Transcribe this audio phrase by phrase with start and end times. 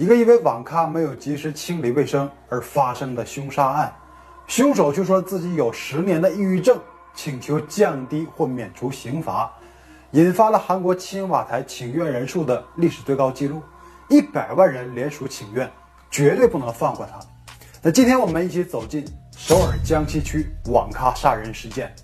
[0.00, 3.94] 一个因为网咖没有及时清理卫生而发生的凶杀案，
[4.46, 6.80] 凶手却说自己有十年的抑郁症，
[7.14, 9.52] 请求降低或免除刑罚，
[10.12, 13.60] 引发了韩国青瓦台请愿人数的历史最高纪录，
[14.08, 15.70] 一百万人联署请愿，
[16.10, 17.20] 绝对不能放过他。
[17.82, 19.04] 那今天我们一起走进
[19.36, 21.94] 首尔江西区网咖杀人事件。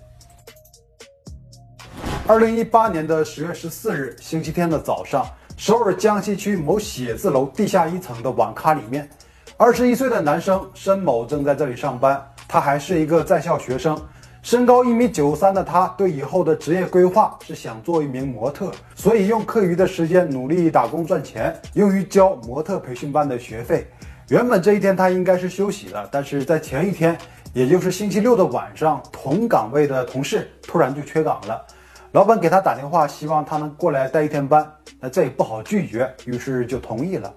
[2.27, 5.27] 二零一八年的十月十四日，星期天的早上，
[5.57, 9.09] 首尔江西区某写字楼地下一层的网咖里面，
[9.57, 12.23] 二十一岁的男生申某正在这里上班。
[12.47, 13.99] 他还是一个在校学生，
[14.43, 23.87] 身高一米九三的他，对以后的职业规划是想做一名模特，所以用课余的时间努力打工赚钱，用于交模特培训班的学费。
[24.29, 27.17] 原本这一天他应该是休息的，但是在前一天，
[27.51, 31.65] 也就是星期六的晚上，同岗位的同事突然就缺岗了。
[32.13, 34.65] 老板给他打电话，希望他能过来待一天班，
[34.99, 37.31] 那这也不好拒绝，于是就同意了。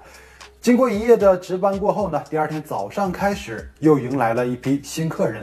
[0.60, 5.42] 经过一夜的值班过后呢，第二天早上开始又迎来了一批新客人，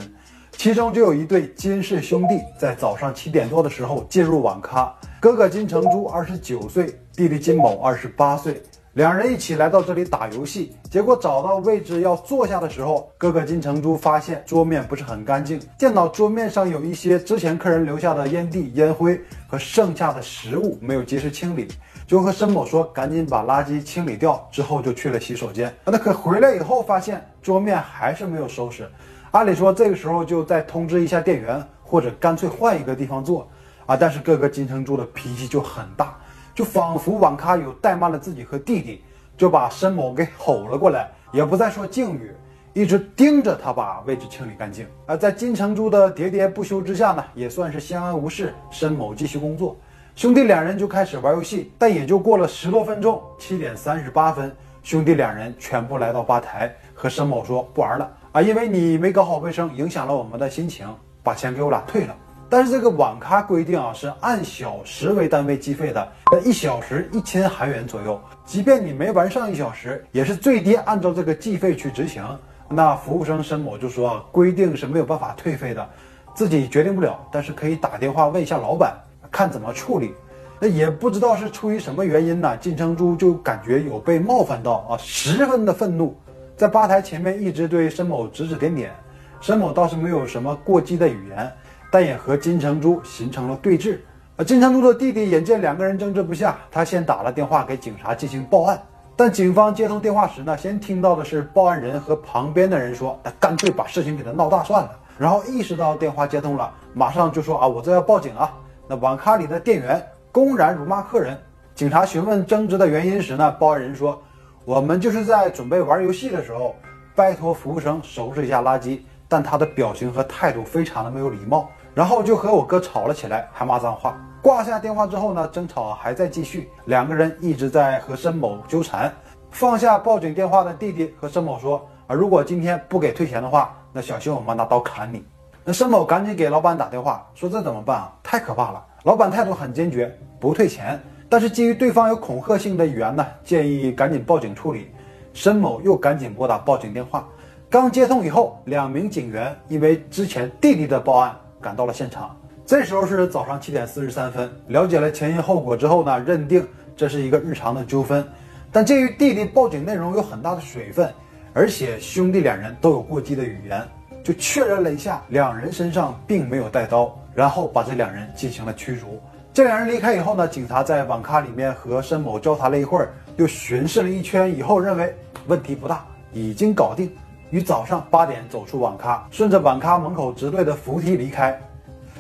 [0.54, 8.62] 其中就有一对金氏兄弟，在早上七点多的时候进入网咖，哥哥金成洙二十九岁，弟弟金某二十八岁。
[8.98, 21.68] 两人一起来到这里打游戏，结果找到位置要坐下的时候，哥哥金成洙发现桌面不是很干净，见到桌面上有一些之前客人留下的烟蒂、烟灰和剩下的食物没有及时清理，
[22.08, 25.72] 就和申某说赶紧把垃圾清理掉，之后就去了洗手间。
[25.86, 28.90] 那可回来以后发现桌面还是没有收拾，
[29.30, 33.48] 按理说这个时候就再通知一下店员，或者干脆换一个地方坐
[33.86, 36.18] 啊，但是哥哥金成洙的脾气就很大。
[36.58, 39.04] 就仿佛网咖有怠慢了自己和弟弟，
[39.38, 42.36] 就把申某给吼了过来，也不再说敬语，
[42.74, 44.88] 一直盯着他把位置清理干净。
[45.06, 48.56] 而在金成洙的喋喋不休之下呢，也算是相安无事。
[48.72, 49.78] 申某继续工作，
[50.16, 60.88] 兄弟两人就开始玩游戏，但也就过了十多分钟，七点三十八分，兄弟两人全部来到吧台，和申某说不玩了啊，因为你没搞好卫生，影响了我们的心情，
[61.22, 62.16] 把钱给我俩退了。
[62.50, 68.20] 但是这个网咖规定啊，是按小时为单位计费的，那一小时一千韩元左右。
[68.46, 72.24] 即便你没玩上一小时，也是最低按照这个计费去执行。
[72.70, 75.90] 那服务生申某就说，规定是没有办法退费的，
[76.34, 78.96] 自己决定不了，但是可以打电话问一下老板，
[79.30, 80.14] 看怎么处理。
[80.60, 86.16] 那也不知道是出于什么原因呢，金成洙就感觉有被冒犯到啊，十分的愤怒，
[86.56, 88.92] 在吧台前面一直对申某指指点点。
[89.40, 91.52] 申某倒是没有什么过激的语言。
[91.92, 93.98] 但也和金成洙形成了对峙。
[94.36, 98.80] 而金成洙的弟弟眼见两个人争执不下，他先打了电话给警察进行报案。
[99.16, 108.54] 但警方接通电话时呢，先听到的是报案人和旁边的人说：“那干脆把事情给他闹大算了。”然后意识到电话接通了，马上就说：“啊，我这要报警啊！”
[108.88, 110.00] 那网咖里的店员
[110.32, 111.36] 公然辱骂客人。
[111.74, 114.22] 警察询问争执的原因时呢，报案人说
[114.66, 116.76] ：“我们就是在准备玩游戏的时候，
[117.16, 124.16] 拜托服务生收拾一下垃圾，但他的表情和态度非常的没有礼貌。”然后就和我哥吵了起来，还骂脏话。
[124.40, 129.12] 挂下电话之后呢，争吵还在继续，两个人一直在和申某纠缠。
[129.50, 135.26] 放下报警电话的弟弟和申某说：“啊，如果今天不给退钱的话，那小心我们拿刀砍你。”
[135.66, 138.14] 那申某赶紧给老板打电话说：“这怎么办啊？
[138.22, 141.02] 太可怕了！”老板态度很坚决，不退钱。
[141.28, 144.92] 但是基于对方有恐吓性的语言呢，建议赶紧报警处理。
[145.34, 147.28] 申某又赶紧拨打报警电话，
[147.72, 151.36] 刚接通以后，两名警员因为之前弟弟的报案。
[151.62, 152.36] 赶到了现场，
[152.66, 154.50] 这时候是早上七点四十三分。
[154.68, 156.66] 了解了前因后果之后呢，认定
[156.96, 158.26] 这是一个日常的纠纷。
[158.72, 161.12] 但鉴于弟弟报警内容有很大的水分，
[161.54, 163.82] 而且兄弟两人都有过激的语言，
[164.24, 169.20] 就确认了一下两人身上并没有带刀，然后把这两人进行了驱逐。
[169.54, 175.16] 这两人离开以后呢，警察在网咖里面和申某交谈了一会儿，又巡视了一圈以后，认为
[175.48, 177.10] 问题不大，已经搞定。
[177.50, 181.58] 于早上八点走出网咖，顺着网咖门口直对的扶梯离开。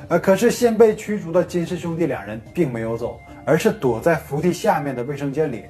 [0.07, 5.65] 呃，可是先被驱逐的金氏兄弟两人并没有走，而是躲在扶梯下面的卫生间里。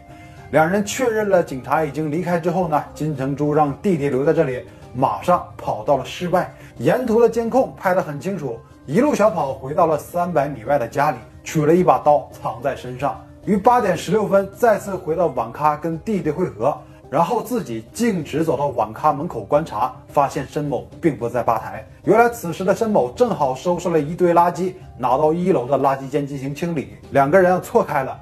[0.51, 6.53] 两人确认了警察已经离开之后呢，金成洙让弟弟留在这里，马上跑到了室外。
[6.78, 13.20] 沿途的监控拍得很清楚，一路小跑回到了三百米外的家里，取了一把刀藏在身上。
[13.43, 16.78] 于八点十六分再次回到网咖跟弟弟会合。
[17.09, 21.87] 然后自己径直走到网咖门口观察，发现申某并不在吧台。
[22.03, 26.97] 原来此时的申某正好收拾了一堆垃圾，拿到一楼的垃圾间进行清理。
[27.11, 28.19] 两个人错开了。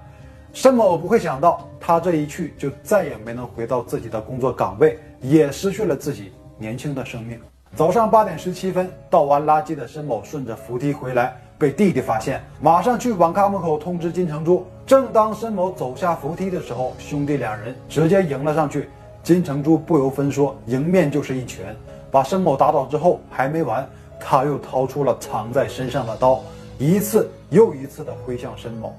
[0.54, 7.40] 申某不会想到，他这一去就再也没能回到自己的工作岗位，也失去了自己年轻的生命。
[7.76, 14.66] 早上八点十七分倒完垃圾的申某顺着扶梯回来，被弟弟发现，马上去网咖门口通知金城珠。
[14.86, 18.90] 正当申某走下扶梯的时候，兄弟两人直接迎了上去。
[19.24, 21.76] 金城珠不由分说，迎面就是一拳，
[22.12, 23.88] 把申某打倒之后，还没完，
[24.20, 26.42] 他又掏出了藏在身上的刀，
[26.78, 28.94] 一次又一次地挥向申某。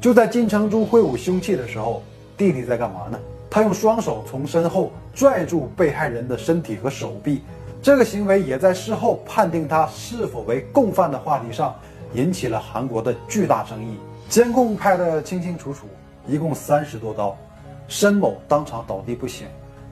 [0.00, 2.02] 就在金城珠挥舞凶器的时候，
[2.36, 3.18] 弟弟在干嘛呢？
[3.48, 7.42] 他用双手从身后拽住被害人的身体和手臂，
[7.82, 11.74] 这个行为也在事后判定他是否为共犯的话题上
[12.14, 13.98] 引起了韩国的巨大争议。
[14.28, 15.88] 监控拍得清清楚楚，
[16.28, 17.36] 一共三十多刀。
[17.88, 19.48] 申某当场倒地不醒，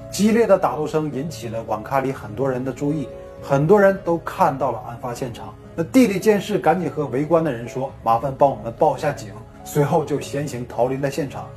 [0.09, 3.09] 激烈的打斗声引起了网咖里很多人的注意，
[3.43, 5.53] 很多人都看到了案发现场。
[5.75, 9.31] 那弟弟见势，赶紧和围观的人说：“麻烦帮我们报一下警。”
[9.65, 11.49] 随后就先行逃离了现场。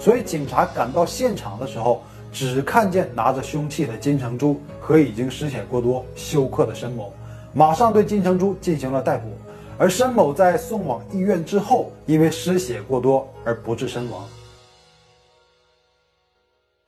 [0.00, 7.12] 所以警察赶到现场的时候，只看见拿着凶器的金成珠和已经失血过多、休克的申某，
[7.52, 9.28] 马上对金成珠进行了逮捕。
[9.78, 14.26] 而申某在送往医院之后，因为失血过多而不治身亡。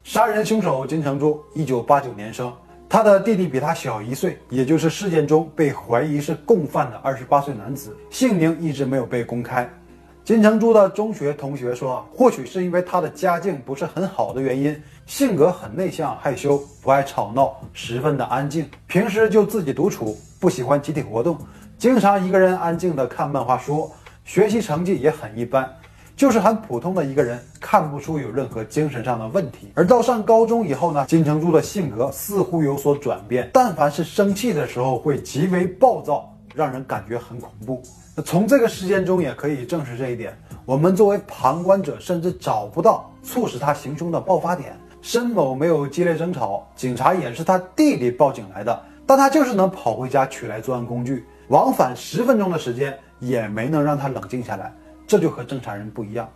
[0.03, 2.53] 杀人凶手金成珠，一九八九年生，
[2.89, 9.69] 他的弟弟比他小一岁，也就是事件中被怀疑是共犯的二十八岁男子，姓名一直没有被公开。
[10.23, 21.37] 金成珠的中学同学说，或许是因为他的家境不是很好的原因，性格很内向害羞，不爱吵闹，十分的安静，平时就自己独处，不喜欢集体活动，
[21.79, 23.91] 经常一个人安静的看漫画书，
[24.25, 25.69] 学习成绩也很一般。
[26.17, 29.73] 就是很普通的一个人，看不出有任何精神上的问题。
[29.75, 37.83] 而到上高中以后呢，金成珠的性格似乎有所转变，但凡是生气的时候会极为暴躁，让人感觉很恐怖。
[38.15, 40.33] 那从这个事件中也可以证实这一点。
[40.65, 44.79] 我们作为旁观者，甚至找不到促使他行凶的爆发点。
[45.05, 54.73] 申某没有激烈争吵，警察也是他弟弟报警来的，但他就是能跑回家取来作案工具，往返十分钟的时间也没能让他冷静下来。
[55.07, 56.27] 这就和正常人不一样，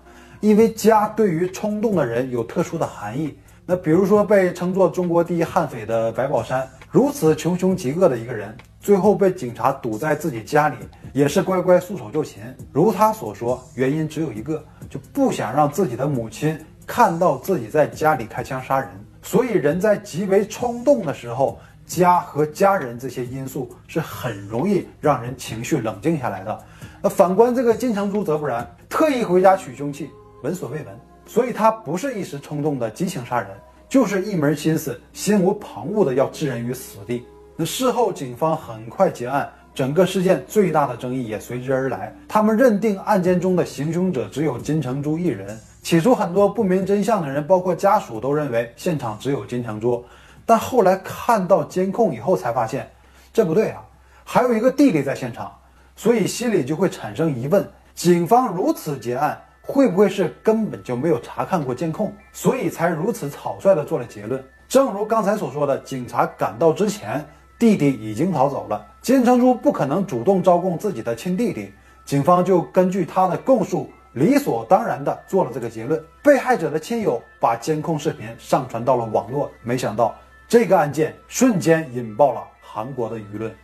[0.40, 3.34] 因为家对于冲动的人有特殊的含义。
[3.64, 10.76] 那比如说被称作中国第一悍匪的白宝山，如此穷凶极恶的一个人，最后被警察堵在自己家里，
[11.14, 12.42] 也是乖乖束手就擒。
[12.70, 16.54] 如他所说，原因只有一个，就不想让自己的母亲
[16.88, 18.88] 看到自己在家里开枪杀人。
[19.22, 26.64] 所以人在极为冲动的时候，家和家人这些因素是很容易让人情绪冷静下来的。
[27.02, 30.10] 那反观这个金成珠则不然，特意回家取凶器，
[30.42, 30.86] 闻所未闻，
[31.26, 33.48] 所以他不是一时冲动的激情杀人，
[33.88, 37.24] 就是一门心思、心无旁骛的要置人于死地。
[37.54, 42.14] 那事后警方很快结案，整个事件最大的争议也随之而来。
[42.26, 45.58] 他们认定案件中的行凶者只有金成珠一人。
[45.88, 50.04] 起初很多不明真相的人，包括家属，都认为现场只有金成珠，
[50.44, 52.86] 但后来看到监控以后才发现，
[53.32, 53.82] 这不对啊，
[54.22, 55.50] 还有一个弟弟在现场。
[55.96, 64.44] 所以心里就会产生疑问：警方如此结案，会不会是根本就没有查看过监控，所以才如此草率地做了结论？
[64.68, 67.26] 正如刚才所说的，警察赶到之前，
[67.58, 71.72] 弟弟已经逃走了，金成珠不可能主动招供自己的亲弟弟，
[72.04, 76.02] 警方就根据他的供述，理所当然地做了这个结论。
[76.22, 80.14] 被害者的亲友把监控视频上传到了网络，没想到
[80.46, 83.54] 这个案件瞬间引爆了韩国的舆论。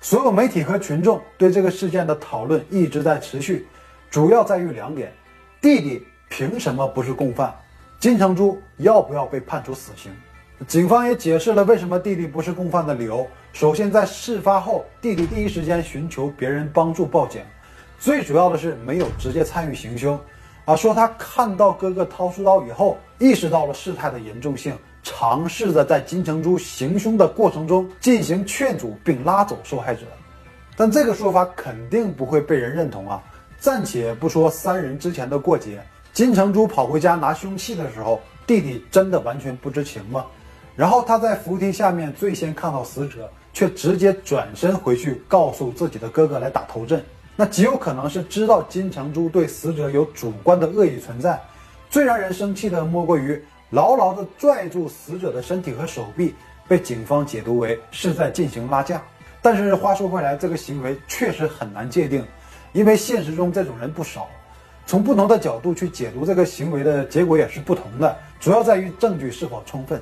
[0.00, 3.66] 所有媒体和群众对这个事件的讨论一直在持续，
[4.10, 5.12] 主要在于两点：
[5.60, 7.54] 弟弟凭什么不是共犯？
[7.98, 10.12] 金成珠要不要被判处死刑？
[10.66, 13.26] 警方也解释了为什么弟弟不是共犯的理由。
[13.52, 17.42] 首先，在事发后，弟弟第一时间寻求别人帮助报警，
[17.98, 20.18] 最主要的是没有直接参与行凶。
[20.64, 24.76] 啊，说他看到哥哥掏出刀以后，意识到了事态的严重性。
[25.08, 30.00] 尝试着在金成珠行凶的过程中进行劝阻并拉走受害者，
[30.76, 33.22] 但这个说法肯定不会被人认同啊！
[33.56, 35.80] 暂且不说三人之前的过节，
[36.12, 40.26] 金成珠跑回家拿凶器的时候，弟弟真的完全不知情吗？
[40.74, 47.00] 然后他在扶梯下面最先看到死者，却直接转身回去告诉自己的哥哥来打头阵，
[47.36, 51.40] 那极有可能是知道金成珠对死者有主观的恶意存在。
[51.88, 53.40] 最让人生气的莫过于。
[53.70, 56.36] 牢牢地拽住死者的身体和手臂，
[56.68, 59.02] 被警方解读为是在进行拉架。
[59.42, 62.24] 但是话说回来，这个行为确实很难界定，
[62.72, 64.28] 因为现实中这种人不少。
[64.86, 70.00] 从不同的角度去解读这个行为的结果也是不同的，主要在于证据是否充分。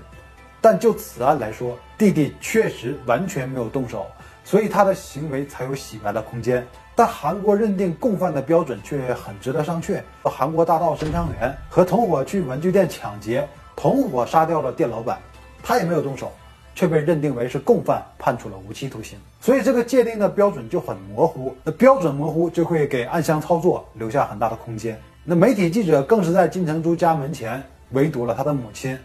[0.60, 4.06] 但就此案来说，弟弟确实完全没有动手，
[4.44, 6.64] 所以他的行为才有洗白的空间。
[6.94, 10.00] 但韩国认定共犯的标准却很值得商榷。
[10.22, 15.18] 韩国大盗申昌元和同伙去文具店抢劫，同伙杀掉了店老板，
[15.60, 16.30] 他也没有动手，
[16.72, 19.18] 却被认定为是共犯，判处了无期徒刑。
[19.40, 21.56] 所以这个界定的标准就很模糊。
[21.64, 24.96] 那标准模糊就会给暗箱操作留下很大的空间。
[25.24, 27.60] 那媒体记者更是在金成珠家门前
[27.90, 28.96] 围堵了他的母亲。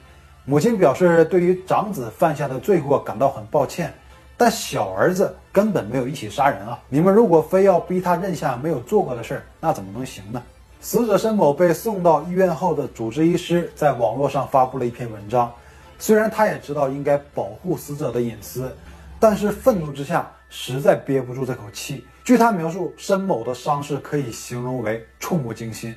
[0.46, 3.92] 母亲表示，对于长子犯下的罪过感到很抱歉，
[4.40, 6.80] 但小儿子根本没有一起杀人啊！
[6.88, 10.42] 你们如果非要逼他认下没有做过的事儿，那怎么能行呢？
[10.80, 15.52] 死者申某被送到医院后的主治医师在网络上发布了一篇文章，
[15.98, 18.74] 虽然他也知道应该保护死者的隐私，
[19.20, 22.08] 但是愤怒之下实在憋不住这口气。
[22.24, 25.94] 据他描述，申某的伤势可以形容为触目惊心，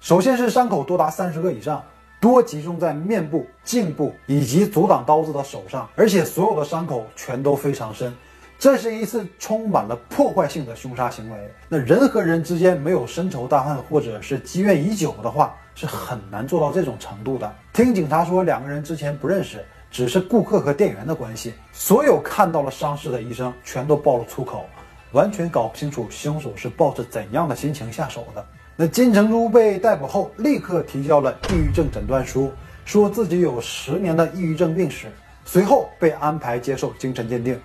[0.00, 1.80] 首先是伤口多达三十个以上。
[2.24, 8.16] 多集中在面部、颈部以及阻挡刀子的手上，而且所有的伤口全都非常深。
[8.58, 11.36] 这是一次充满了破坏性的凶杀行为。
[11.68, 17.54] 那人和人之间没有深仇大恨或者是积怨已久的话，是很难做到这种程度的。
[17.74, 21.52] 听警察说，两个人之前不认识，只是顾客和店员的关系。
[21.74, 24.64] 所有看到了伤势的医生全都爆了粗口，
[25.12, 28.42] 完全搞不清楚凶手是抱着怎样的心情下手的。
[28.76, 32.50] 那金成珠被逮捕后，立刻提交了抑郁症诊断书，
[32.84, 35.06] 说自己有十年的抑郁症病史。
[35.44, 37.56] 随后被安排接受精神鉴定，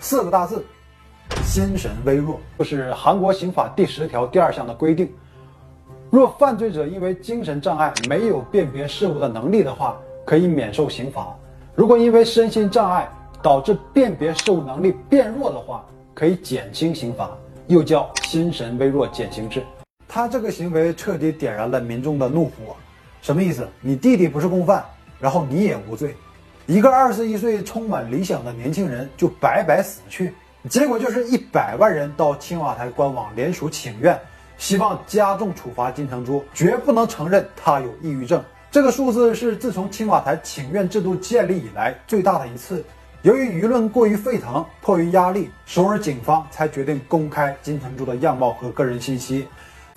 [0.00, 0.62] 四个大字：
[1.44, 2.38] 心神微弱。
[2.58, 5.10] 这是韩国刑法第十条第二项的规定。
[6.10, 11.34] 若犯罪者因为精神障碍没有辨别事物的能力的话，可以免受刑罚；
[11.74, 13.08] 如果因为身心障碍
[13.40, 17.30] 导致辨别事物能力变弱的话，可以减轻刑罚，
[17.68, 19.62] 又叫心神微弱减刑制。
[20.12, 22.74] 他这个行为彻底点燃了民众的怒火，
[23.22, 23.68] 什么意思？
[23.80, 24.84] 你弟弟不是共犯，
[25.20, 26.16] 然后你也无罪，
[26.66, 30.34] 一个二十一岁充满理想的年轻人就白白死去，
[30.68, 34.18] 结果就是一百万人到青瓦台官网联署请愿，
[34.58, 38.42] 希望加重处罚金成珠，绝不能承认他有抑郁症。
[38.68, 42.84] 这个数字是自从青瓦台请愿制度建立以来最大的一次。
[43.22, 49.46] 由于舆论过于沸腾，迫于压力，首尔警方才决定公开金成珠的样貌和个人信息。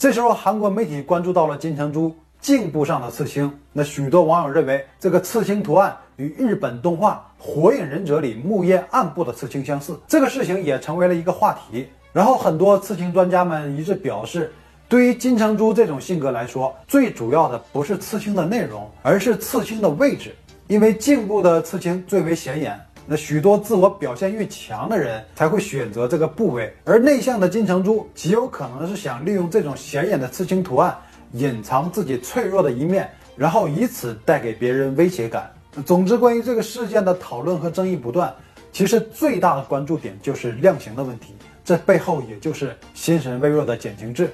[0.03, 3.49] 这时候，韩国媒体关注到了金成珠颈部上的刺青。
[3.71, 9.97] 那许多网友认为，这个刺青图案与日本动画《火影忍者》里木叶暗部的刺青相似。
[10.05, 11.87] 这个事情也成为了一个话题。
[12.11, 14.51] 然后，很多刺青专家们一致表示，
[14.89, 20.35] 对于金成珠这种性格来说，最主要的不是刺青的内容，而是刺青的位置，
[20.67, 22.77] 因为颈部的刺青最为显眼。
[23.05, 30.95] 那许多自我表现欲强的人才会选择这个部位，而内向的金城珠极有可能是想利用这种显眼的刺青图案
[31.33, 35.51] 隐藏自己脆弱的一面，然后以此带给别人威胁感。
[35.85, 38.33] 总之，关于这个事件的讨论和争议不断，
[38.71, 41.33] 其实最大的关注点就是量刑的问题，
[41.65, 44.31] 这背后也就是心神微弱的减刑制。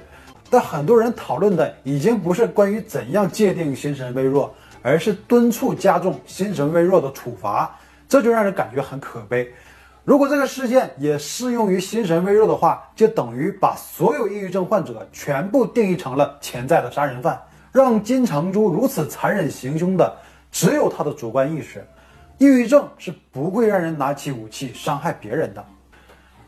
[0.48, 7.74] 但很多人讨论的已经不是关于怎样界定心神微弱，而是敦促加重心神微弱的处罚。
[8.10, 9.48] 这就让人感觉很可悲。
[10.04, 17.40] 如果这个事件也适用于心神微弱的话，就等于把所有抑郁症患者全部定义成了潜在的杀人犯。
[17.70, 20.12] 让金成珠如此残忍行凶的，
[20.50, 21.86] 只有他的主观意识。
[22.38, 25.64] 抑郁症是不会让人拿起武器伤害别人的。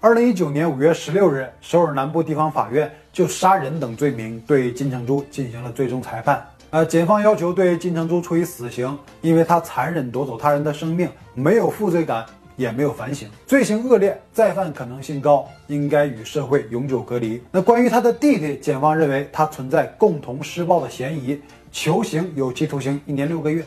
[0.00, 6.44] 二零一九年五月十六日，首尔南部地方法院就杀人等罪名对金成珠进行了最终裁判。
[6.72, 12.24] 呃，检方要求对金成珠处以死刑，因为他残忍夺走他人的生命，没有负罪感，
[12.56, 17.42] 也没有反省，罪行恶劣，再犯可能性高，应该与社会永久隔离。
[17.50, 21.38] 那关于他的弟弟，检方认为他存在共同施暴的嫌疑，
[21.70, 23.62] 求刑有期徒刑一年六个月。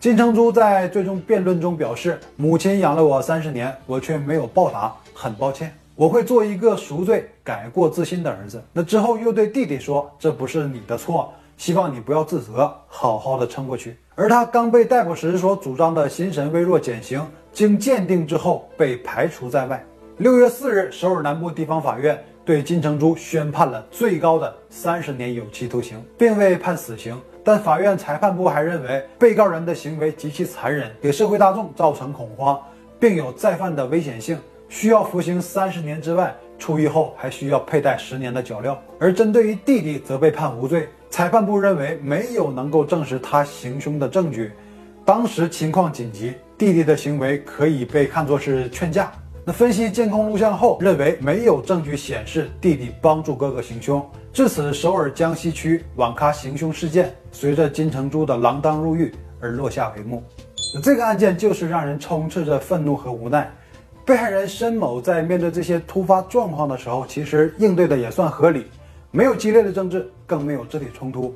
[0.00, 8.64] 金成珠在最终辩论中表示，母亲养了我三十年，我却没有报答，很抱歉，我会做一个赎罪、改过自新的儿子。
[8.72, 11.30] 那之后又对弟弟说，这不是你的错。
[11.58, 13.96] 希望你不要自责，好好的撑过去。
[14.14, 17.20] 而他刚被逮捕时所主张的心神微弱减刑，
[17.52, 19.84] 经鉴定之后被排除在外。
[20.18, 27.20] 六月四日，首尔南部地方法院对金成珠宣判了最高的三十年有期徒刑，并未判死刑。
[27.42, 32.56] 但法院裁判部还认为，被告人的行为极其残忍，给社会大众造成恐慌，
[33.00, 34.38] 并有再犯的危险性，
[34.68, 38.76] 需要服刑三十年之外，出狱后还需要佩戴十年的脚镣。
[39.00, 40.88] 而针对于弟弟，则被判无罪。
[41.10, 44.52] 裁判部认为没有能够证实他行凶的证据，
[45.04, 49.10] 当时情况紧急，弟弟的行为可以被看作是劝架。
[49.44, 54.06] 那分析监控录像后，认为没有证据显示弟弟帮助哥哥行凶。
[54.30, 59.10] 至此，首尔江西区网咖行凶事件随着金成珠的锒铛入狱
[59.40, 60.22] 而落下帷幕。
[60.82, 63.50] 这个案件就是让人充斥着愤怒和无奈。
[64.04, 68.66] 被害人申某在面对这些突发状况的时候，其实应对的也算合理。
[69.10, 71.34] 没有激烈的政治，更没有肢体冲突。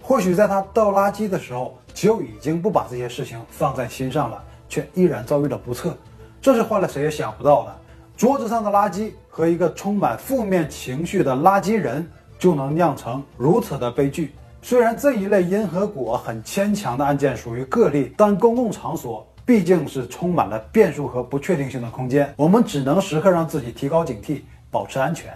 [0.00, 5.96] 或许在他倒垃圾的时候，就已经不把这些事情放在心上了，却依然遭遇了不测。
[6.42, 7.74] 这是换了谁也想不到的。
[8.16, 12.06] 桌子上的垃圾和一个充满负面情绪的垃圾人，
[12.38, 14.34] 就能酿成如此的悲剧。
[14.60, 25.34] 虽然这一类因和果很牵强的案件属于个例，但公共场所毕竟是充满了变数和不确定性的空间，我们只能时刻让自己提高警惕，保持安全。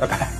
[0.00, 0.35] 拜拜。